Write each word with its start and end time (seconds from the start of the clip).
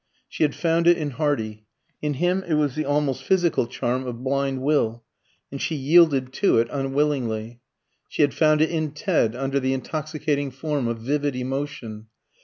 She 0.27 0.41
had 0.41 0.55
found 0.55 0.87
it 0.87 0.97
in 0.97 1.11
Hardy. 1.11 1.63
In 2.01 2.15
him 2.15 2.43
it 2.47 2.55
was 2.55 2.73
the 2.73 2.85
almost 2.85 3.21
physical 3.23 3.67
charm 3.67 4.07
of 4.07 4.23
blind 4.23 4.63
will, 4.63 5.03
and 5.51 5.61
she 5.61 5.75
yielded 5.75 6.33
to 6.33 6.57
it 6.57 6.67
unwillingly. 6.71 7.59
She 8.09 8.23
had 8.23 8.33
found 8.33 8.61
it 8.61 8.71
in 8.71 8.93
Ted 8.93 9.35
under 9.35 9.59
the 9.59 9.73
intoxicating 9.75 10.49
form 10.49 10.87
of 10.87 10.97
vivid 10.97 11.35
emotion. 11.35 12.07